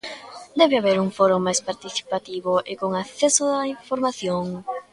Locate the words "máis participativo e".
1.45-2.73